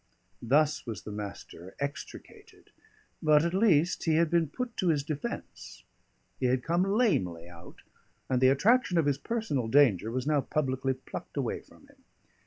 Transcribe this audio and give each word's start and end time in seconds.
Thus 0.41 0.87
was 0.87 1.03
the 1.03 1.11
Master 1.11 1.75
extricated; 1.79 2.71
but 3.21 3.45
at 3.45 3.53
least 3.53 4.05
he 4.05 4.15
had 4.15 4.31
been 4.31 4.47
put 4.47 4.75
to 4.77 4.87
his 4.87 5.03
defence, 5.03 5.83
he 6.39 6.47
had 6.47 6.63
come 6.63 6.81
lamely 6.97 7.47
out, 7.47 7.83
and 8.27 8.41
the 8.41 8.47
attraction 8.49 8.97
of 8.97 9.05
his 9.05 9.19
personal 9.19 9.67
danger 9.67 10.09
was 10.09 10.25
now 10.25 10.41
publicly 10.41 10.95
plucked 10.95 11.37
away 11.37 11.61
from 11.61 11.85
him. 11.85 12.01